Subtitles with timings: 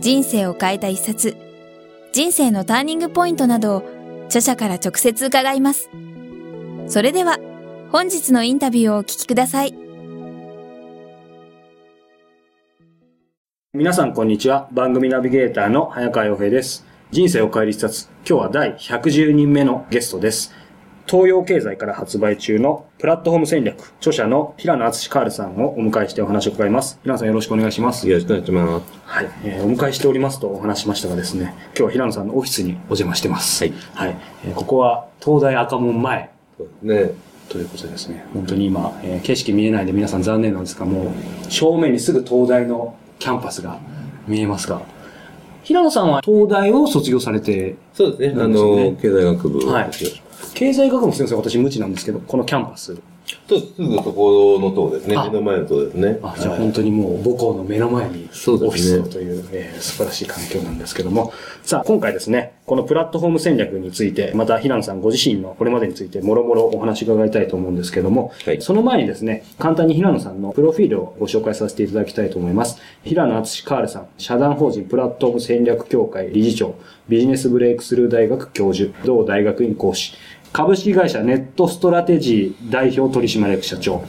[0.00, 1.36] 人生を変えた一冊、
[2.12, 3.82] 人生のターニングポイントなどを
[4.26, 5.90] 著者から直接伺います。
[6.86, 7.38] それでは、
[7.90, 9.74] 本日のインタビューをお聞きください。
[13.72, 14.68] 皆さんこんにちは。
[14.72, 16.86] 番組ナビゲーターの早川洋平です。
[17.10, 18.08] 人生を変える一冊。
[18.28, 20.54] 今日は第110人目のゲストです。
[21.06, 26.98] 東洋経済から発売中のプラットフォーム戦略、著者の平野敦カールさんをお迎えしてお話を伺います。
[27.02, 28.08] 平野さんよろしくお願いします。
[28.08, 28.92] よろしくお願いします。
[29.04, 33.64] はい、えー、お迎えしておりますとお話しましたがですね、今日は平野さんのオフィスにお邪魔してます。
[33.64, 33.74] はい。
[33.94, 34.16] はい。
[34.46, 36.30] えー、ここは東大赤門前。
[36.82, 37.10] ね。
[37.50, 38.24] ということですね。
[38.32, 41.12] 本当に今、えー、景色見えないで皆さん残念なんですが、も
[41.48, 43.78] う正面にすぐ東大のキャンパスが
[44.26, 44.80] 見えますが、
[45.64, 48.42] 平野さんは東大を卒業されて、そうですね。
[48.42, 49.66] あの、経済学部。
[49.66, 49.90] はい。
[50.54, 52.96] 経済学部先生、私無知なんですけど、このキャンパス。
[53.46, 55.16] と、すぐそこの棟ですね。
[55.16, 56.18] 目の前の棟ですね。
[56.22, 61.32] あ、じゃあ本当にもう母校の目の前にオフィスという、えー、素晴らしい環境なんですけども。
[61.62, 72.80] さあ、今回ですね、このプラットフォーム戦略について、また平野さんご自身のこれまでについてもろもろお話伺いたいと思うんですけども、はい、その前にですね、簡単に平野さんのプロフィールをご紹介させていただきたいと思います。
[73.04, 76.74] 平野敦カールさん、社団法人プラットフォーム戦略協会理事長、
[77.08, 80.14] ビジネスブレイクスルー大学教授、同大学院講師、
[80.54, 84.04] 株式会社ネットストラテジー代表取締役社長、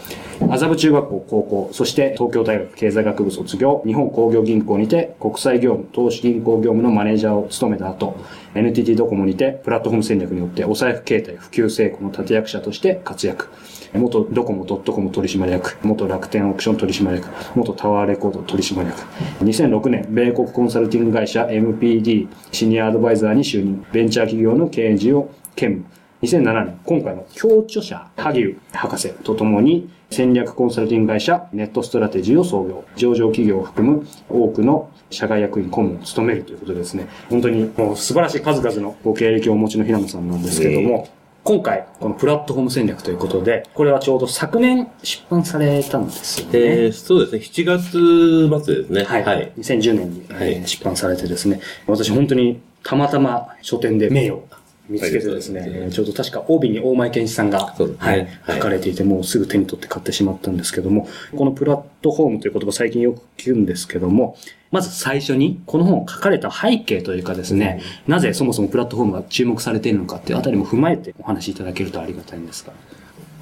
[0.48, 8.16] 麻布中学校高校、そして東京大学経済学部卒業、日本工業銀行にて国際業務、投資銀行業務のマネージャーを務めた後、
[8.54, 13.50] NTT ドコモにてプラットフォーム戦略によってお財布携帯普及成功の立役者として活躍。
[13.96, 19.02] 元ドコモドットコム取締役、元楽天オークション取締役、元タワーレコード取締役。
[19.44, 26.05] 2006年、米国コンサルティング会社 MPD シニアアドバイザーに就任、ベンチャー企業の経営陣を兼務。
[26.25, 37.08] 2007年、今回の共著者、萩生博士と共に戦略コンサルティング会社ネットストラテジーを創業、上場企業を含む多くの社外役員顧問を務めるということですね。
[37.30, 41.08] 本当にもう素晴らしい数々のご経歴をお持ちの平野さんなんですけども、
[41.44, 46.52] 今回、このプラットフォーム戦略ということで、これはちょうど昨年出版されたんですよね。
[46.53, 47.40] えー、そうですね。
[47.40, 49.03] 7月末ですね。
[49.03, 49.24] はい。
[49.24, 54.40] はい、2010年に、はい、出版されてですね、私本当にたまたま書店で名誉
[54.88, 64.38] 見つけてですね、はい、ちょうど確か帯に大前健一さんが、ね、はい、書かれていて、もうすぐ手に取って買ってしまったんですけども、このプラットフォームという言葉最近よく聞くんですけども、
[64.72, 72.74] まず最初にこの本を書かれた背景というかですね、なぜそもそもプラットフォームが注目されているのかっていうあたりも踏まえてお話しいただけるとありがたいんですが。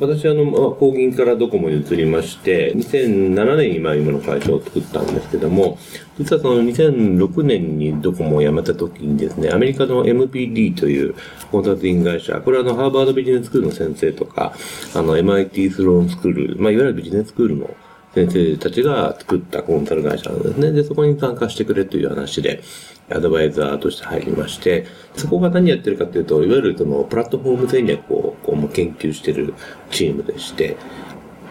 [0.04, 5.78] 私あの、まあ、工銀からドコモに移りまして、2007年に今の会社を作ったんですけども、
[6.18, 11.16] 実はその2006年にドコモを辞めた時にですね、アメリカの MPD という
[11.52, 14.54] コンサルティング会社、これはあの、ハーバードビジネススクールの先生とか、
[14.94, 17.70] あの、MIT スローンスクール、まあ、いわゆるビジネススクールの
[18.14, 20.72] 先生たちが作ったコンサル会社なんですね。
[20.72, 22.62] で、そこに参加してくれという話で、
[23.10, 24.86] アドバイザーとして入りまして、
[25.16, 29.54] そこが何やってるかというと、いわゆるそのプラットフォーム戦略をこう研究してる
[29.90, 30.78] チームでして、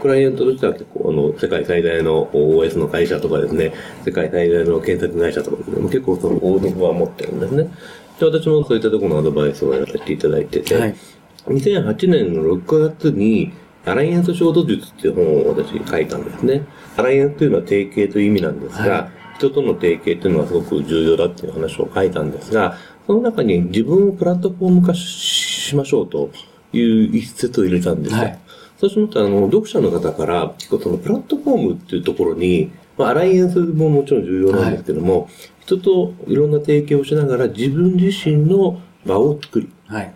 [0.01, 3.73] クライアントとしては結構、あの、世界最大の OS の会社とかですね、
[4.05, 7.71] 世界最大の検索会社とかですね、結構その大手は持ってるんですね。
[8.19, 10.95] で、私もそういったところのアドバイスをやらせていただいてて、はい、
[11.47, 13.53] 2008年の6月に、
[13.85, 16.65] アライアンス衝動術っていう本を私書いたんですね。
[16.97, 22.77] アライアンスというのは提携という意味なんですが、はい、人との提携というのはすごく重要だっていう話を書いたんですが、
[23.07, 26.31] その中に自分をプラットフォーム化しましょうと
[26.73, 28.23] いう一節を入れたんですよ。
[28.23, 28.39] はい、
[28.79, 35.31] そうしますと、あの、読者の方から、結構そのプラットフォームっていうところに、まあ、アライアンスももちろん重要なんですけども、はい、
[35.61, 39.69] 人といろんな提携をしながら自分自身の場を作る。
[39.87, 40.15] はい。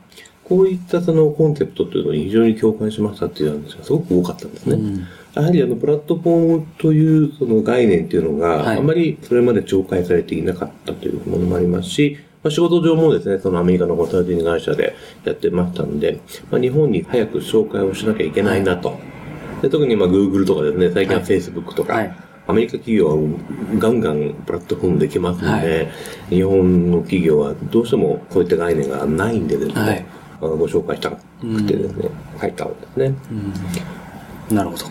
[0.48, 4.76] こういったそのコンセプトというのに非常に共感しましたっていう話がすごく多かったんですね。
[4.76, 14.94] うん、やはりあのプラットフォームというその概念っていうのが、あまりそれまで紹介されていなかったというものもありますし、まあ、仕事上もですね、そのアメリカのコンサルティング会社で
[15.24, 18.90] やってましたんで、まあ、日本に早く紹介をしなきゃいけないなと。
[18.90, 18.94] は
[19.58, 22.16] い、で特にまあ Google とかですね、最近は Facebook とか、はい、
[22.46, 23.16] アメリカ企業は
[23.78, 25.82] ガンガンプラットフォームできますので、は
[26.30, 30.06] い、日本の企業はどうしてもこういった概念がないんでですね、
[30.40, 31.16] あのご紹介したく
[31.66, 32.10] てですね、
[32.40, 33.14] 書いたんですね。
[34.50, 34.84] なるほど。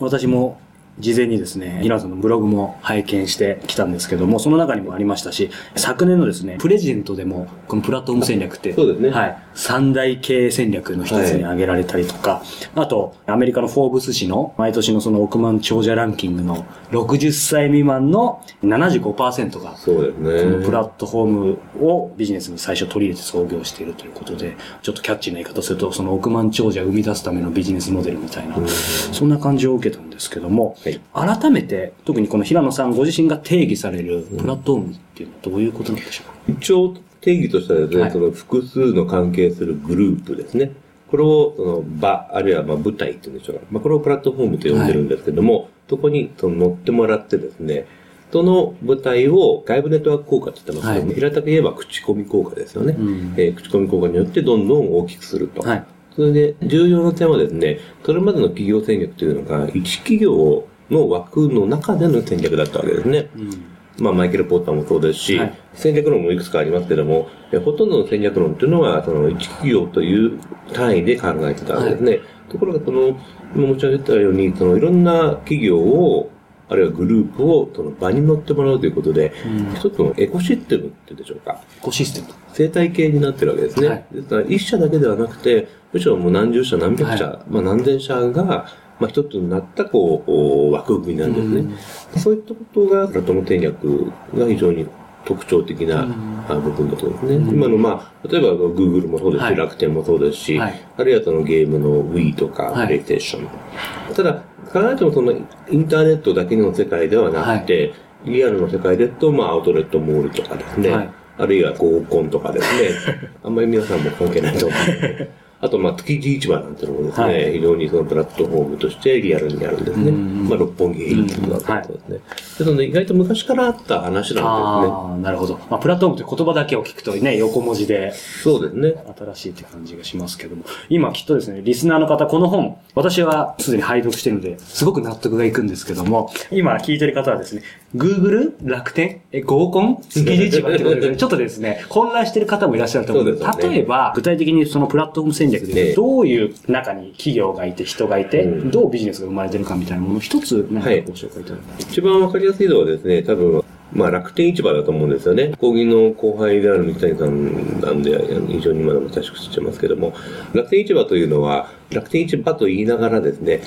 [0.00, 0.60] 私も
[0.98, 9.10] 事前にですね、平野さんのブログも拝見してきたんですけども、その中にもありましたし、昨年のですね、プレジデントでも、このプラットフォーム戦略って、そうですね。
[9.10, 9.38] はい。
[9.54, 12.42] 三大経営戦略の一つに挙げられたりとか、はい、
[12.76, 20.52] あと、アメリカのフォーブス誌の毎年のその億万長者ランキングの60歳未満の75%が、そうですね。
[20.52, 40.72] このプラットフォームをビジネスに最初取り入れて創業しているということで、ちょっとキャッチーな言い方すると、その億万長者を生み出すためのビジネスモデルみたいな、そんな感じを受けたんですけども、はい、改めて、特にこの平野さんご自身が定義されるプラットフォームっていうのはどういうことなんでしょうか、一応定義としてはですね、はい、その複数の関係するグループですね。
[41.08, 43.62] これを、その場、あるいはまあ舞台っていうんでしょうか。
[43.70, 47.86] まあ、これをプラットフォームと呼んでるんですけども、はい、そこにその乗ってもらってですね、
[48.32, 55.60] その舞台を外部ネットワーク効果って言ってますけども、はい、平たく言えば口コミ効果ですよね、うん、えー、口コミ効果によってどんどん大きくすると。
[55.60, 55.84] はい、
[56.16, 63.28] それで、重要な点はですね、それまでの企業戦略というのが、一企業の枠の中での戦略だったわけですね。
[63.36, 67.28] うんまあ、マイケル・ポーターもそうですし、はい、戦略論もいくつかありますけども、
[67.64, 70.38] ほとんどの戦略論というのは、その一企業という
[70.72, 72.10] 単位で考えてたわけですね。
[72.12, 73.18] はい、ところが、その、
[73.54, 76.30] 今申し上げたように、そのいろんな企業を、
[76.68, 81.60] あるいはグループをその場に乗ってもらうということで、うん、一つのエコシステムってでしょうか。
[81.78, 83.88] エコシステム生態系になってるわけですね。
[83.88, 88.66] はい、ですから、一社だけではなくて、むしろもう何十社、何百社、まあ何千社が、
[89.02, 91.74] まあ、一つになったこう枠組みなんですね。
[92.14, 94.86] うん、そういったことがプラットム戦略が非常に
[95.24, 96.06] 特徴的な
[96.48, 97.48] 部分だと思うんですね。
[97.48, 104.14] うん、今のまあ、例えば Google もそうですし、はい、楽天もそうですし、はい、あるいはそのゲームの Wii とか、プレイステーション。
[104.14, 107.94] ただ、考えてもそのインターネットだけの世界ではなくて、
[108.24, 112.90] リアルの世界ですと、まあ、アウトレットモールとかですね、あるいは合コンとかですね、
[113.42, 115.41] あんまり皆さんも関係ないと思うんで。
[115.62, 120.10] あと、まあ、築地市場なんていうのもですね、はい、非常にそのプラットフォームとしてリアルにあるんですね。
[120.10, 122.18] まあ、六本木駅とかですね。
[122.58, 124.40] で、その意外と昔からあった話なんですね。
[124.42, 125.60] ああ、なるほど。
[125.70, 128.12] まあ、プラットフォームって言葉だけを聞くとね、横文字で。
[128.12, 128.94] そうですね。
[129.16, 130.64] 新しいって感じがしますけども。
[130.88, 137.62] 今きっとですね、リスナーの方、この本、私はすでに拝読してるので、すごく納得がいくんですけども、今聞いてる方はですね、
[137.94, 138.52] Google?
[138.64, 139.20] 楽天？
[139.32, 140.00] え、合コン？
[140.08, 141.16] 築地市場ってことですね。
[141.18, 143.58] ちょっとですね、混乱してる方もいらっしゃると思うんです。
[143.58, 153.62] 例えば、具体的にそのプラットフォーム戦略で、どういう中に企業がいて、人がいて、うん、どうビジネスが生まれてるかみたいなもの一つ、何かご紹介いただきます、はい、一番わかりやすいのはですね、多分、
[153.92, 155.52] まあ楽天市場だと思うんですよね。
[155.60, 158.18] 講義の後輩である三谷さんなんで、
[158.48, 160.14] 非常に今でも親しく知ってますけども、
[160.54, 163.60] 楽天市場というのは、楽天市場と言いながらですね、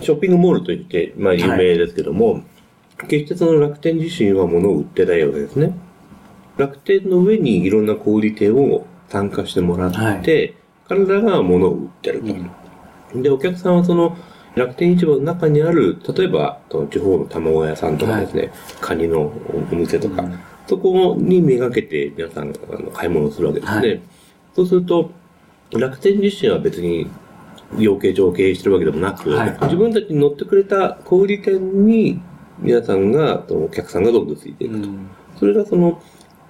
[0.00, 2.42] ショッピングモールといって、まあ有名ですけども、はい
[3.06, 5.74] 決してその楽天自身は物を売ってないわけですね。
[6.56, 10.54] 楽天の上にいろんな小売店を参加してもらって、はい、
[10.88, 12.34] 彼らが物を売ってると。
[13.14, 14.16] うん、で、お客さんはその
[14.56, 16.58] 楽天市場の中にある、例えば、
[16.90, 19.32] 地方の卵屋さんとかですね、はい、カニの
[19.72, 23.88] お店とか、うん、そこにめがけて皆さんあの買い物をするわけですね。
[23.88, 24.00] はい、
[24.56, 25.12] そうすると、
[25.72, 27.08] 楽天自身は別に
[27.76, 32.20] 養鶏場を経営してるわけでもなく、はい、自分たちに乗ってくれた小売店に
[32.60, 34.88] 皆さんが、そのお客さんがどんどんついていくと。
[34.88, 36.02] うん、それがその、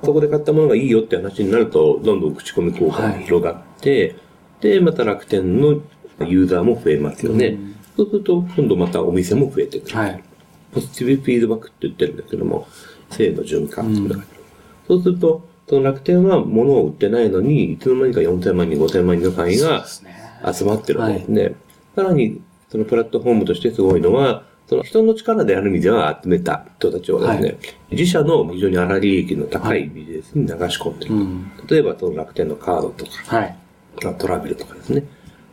[0.04, 4.08] そこで買ったものがいいよって話になると、どんどん口コミ効果が広がって、
[4.62, 5.80] はい、で、また楽天の
[6.20, 7.46] ユーザーも増えますよね。
[7.46, 9.96] うん、そうすると、今度またお店も増えてくる。
[9.96, 10.22] はい、
[10.72, 12.66] ポジティブフィードバックって言ってるんですけども、
[13.10, 14.24] 正の循環、うん、
[14.86, 21.42] そうすると、その楽天は物を売ってないのに、いつの間にか4000万人、5000万人の会員が集まってるわけですね。
[21.42, 21.54] はい、
[21.96, 27.58] さらに、そのプラットフォームとしてすごいのは、その人の力である意味では集めた人たちをですね、はい、
[27.92, 31.14] 自社の非常に粗利益の高いビジネスに流し込んでいると。
[31.14, 33.56] はい、例えば、その楽天のカードとか、はい、
[34.18, 35.04] トラベルとかですね。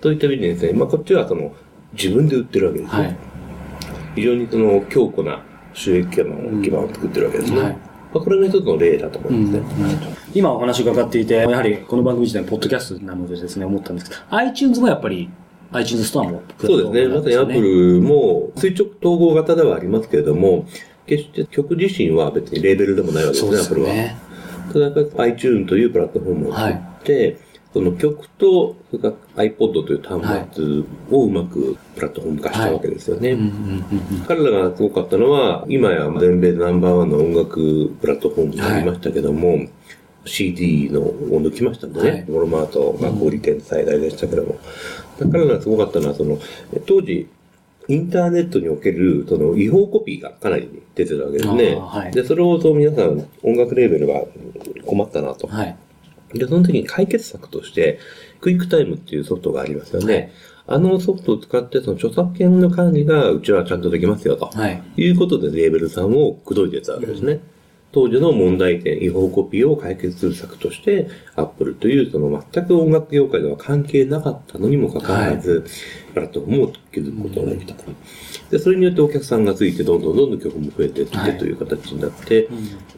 [0.03, 1.55] そういったビジネスで、まあ、こっちはその、
[1.93, 3.00] 自分で売ってるわけですね。
[3.00, 3.17] はい、
[4.15, 5.41] 非常にその、強固な
[5.74, 7.62] 収益基盤を基盤を作ってるわけですね。
[7.62, 9.60] まあ、これが一つの例だと思いますね。
[9.60, 10.00] うんうん、
[10.34, 15.29] 今お話伺っていて、やはりこの番組自体ポッドキャストなのでですね、思ったんですけど、iTunes もやっぱり
[15.72, 17.15] iTunes ストアも、そうですね。
[17.15, 20.65] まさにアップルも垂直統合型ではありますけれども、
[21.05, 23.89] 決して曲自身は別にレーベルでもないわけですね、アップルは。
[24.74, 27.38] ただ、iTunes というプラットフォームを作って、はい、
[27.74, 33.38] その曲と、それから iPod という端末をうまくプラットフォーム化したわけですよね。
[34.27, 39.69] 彼らがすごかったのは、今や全米ナンバーワンの音楽プラットフォームになりましたけども、はい
[40.25, 44.58] CD のを抜きましたんでね、はい、ウォルマートが小売店最大でしたけども、
[45.20, 46.39] だからがすごかったのは、その、
[46.86, 47.27] 当時、
[47.88, 51.75] インターネットにおける、その、違法コピーがかなり出てるわけですね。
[51.75, 54.24] はい、で、それを、そう、皆さん、音楽レーベルが
[54.86, 55.48] 困ったなと。
[55.48, 55.77] はい、
[56.34, 58.00] で、その時に解決策として、
[58.41, 60.32] クイックタイムっていうソフトがありますよね。
[60.67, 64.48] あのソフトを使ってその著作権の管理がうちはちゃんとできますよと。
[64.48, 64.82] はい。
[64.98, 67.34] いうことでレーベルさんを口説いてたわけですね。
[67.34, 67.41] うん
[67.95, 77.85] 当時の問題点、違法コピーを解決する策として、アップルというその全く音楽業界では関係なかったのにもかかわらず、はい、プラットフォームを築くことができたと。
[78.51, 82.47] で、それによってお客さんがついて、どんどんどんどん曲も増えていってという形になって、はい、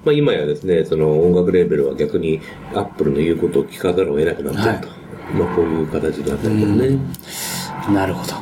[0.03, 2.41] まあ今やですね、その音楽レーベルは逆に
[2.73, 4.87] アップルの言うことを聞かざるを得なくなっていると。
[4.87, 7.93] はい、まあこういう形になったりですね。
[7.93, 8.33] なるほど。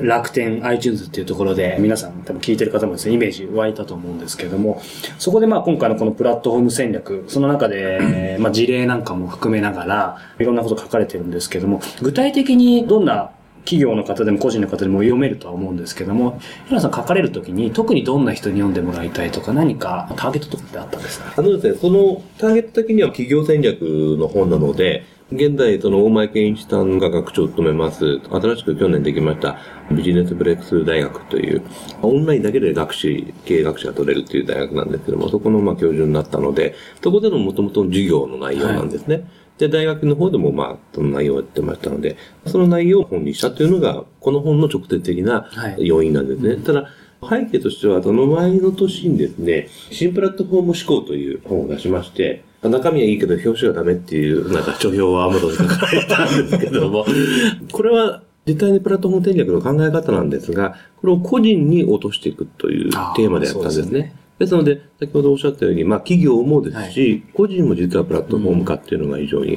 [0.00, 4.80] 楽天 iTunes っていうところで皆さん多分聞いてる方もですね、イメージ湧いたと思うんですけれども、
[5.18, 13.30] そこでまあ今回のこのプラットフォーム戦略、その中で、まあ事例なんかも含めながら、いろんなこと書かれてるんですけども、具体的にどんな
[13.64, 21.32] 企業の方でも個人の方でも読めるとは思うんですけども、平野さん書かれるときに特にどんな人に読んでもらいたいとか何かターゲットとかってあったんですか？
[21.36, 23.82] あのですね、そのターゲット的には企業戦略
[24.18, 29.56] の本なので、現在、その大前健一さんが学長を務めます、新しく去年できました
[29.90, 31.62] ビジネスブレイクスルー大学という、
[32.02, 39.14] オンラインだけで学士、経営学士が取れるという大学なんですけども、そこのまあ教授になったので、そこでの元々の授業の内容なんですね。
[39.14, 39.26] はい
[39.62, 42.16] で、大学の方でもまあ、その内容をやってましたので、
[42.46, 46.48] その内容を本にしたというのが、この本の直接的な要因なんですね。
[46.50, 46.88] はい、ただ、
[47.22, 57.04] 背景としては、その前の年にですね、新プラットフォーム思考という本を出しまして、中身はいいけど表紙がダメっていう、なんか書評はアマゾンに書かれたんですけども、
[57.70, 64.14] これは実体にプラットフォーム戦略の考え方なんですが、これを個人に落としていくというテーマでやったんですね。
[64.42, 69.56] ですので、先ほどおっしゃったように、まあ企業もですし、はい、個人も実はプラットフォーム化っていうのが非常に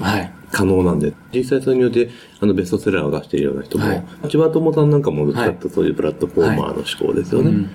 [0.51, 7.50] 可能なんで、実際それによってあのベストセラーを出しているような人も、はい、千葉友さんなんかも使ったそういうプラットフォーマーの思考ですよね。
[7.50, 7.72] はいうん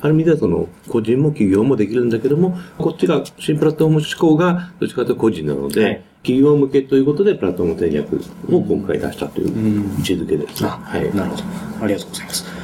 [0.00, 8.20] ある意味ではその個人も企業もできるんだけども、こっちが新プラットフォーム思考がどっちかというと個人なので、はい、企業向けということでプラットフォーム戦略
[8.52, 11.16] を今回出したという位置づけです、ね、はい。
[11.16, 11.42] なるほど。
[11.84, 12.63] ありがとうございます。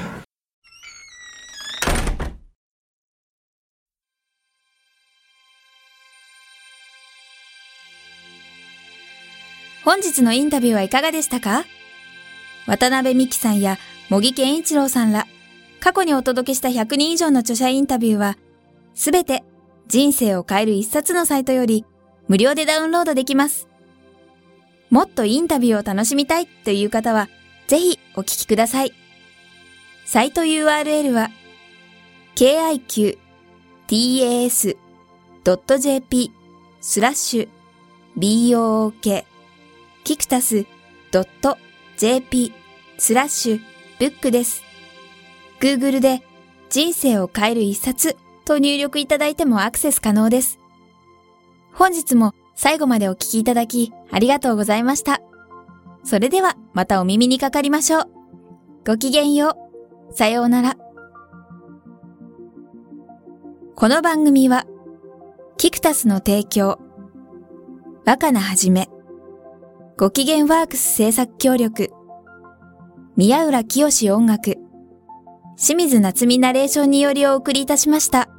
[9.85, 11.65] 本日のインタビューはいかがでしたか？
[12.67, 15.27] 渡辺美樹さんや茂木健一郎さんら
[15.81, 18.37] 過去にお届けした100人以上の著者インタビューは、
[18.95, 19.43] すべて
[19.89, 21.87] 人生を変える一冊のサイトより
[22.29, 23.67] 無料でダウンロードできます。
[24.91, 27.31] もっとインタビューを楽しみたいという方は、
[27.67, 28.93] ぜひお聞きください。
[30.05, 31.31] サイト URL は、
[32.35, 33.17] kiqtas.jp
[36.81, 37.49] スラッシュ
[38.19, 39.30] book
[40.05, 40.67] キクタス
[41.97, 42.53] .jp
[42.99, 43.61] スラッシュ
[43.99, 44.63] ブックです。
[45.61, 46.23] Google で
[46.71, 50.59] 人生を変える一冊と入力いただいてもアクセス可能です。
[51.73, 55.21] 本日も最後までお聞きいただきありがとうございました。
[56.03, 58.11] それではまたお耳にかかりましょう。
[58.87, 59.57] ごきげんよ
[60.11, 60.15] う。
[60.15, 60.77] さようなら。
[63.77, 64.67] この番組は、
[65.57, 66.79] キクタスの提供、
[68.05, 68.89] 若菜はじめ、
[70.01, 71.91] ご機嫌ワークス制作協力、
[73.19, 74.57] 宮浦清志音楽、
[75.59, 78.31] 清水夏美ナレーションによりお送りいたしました。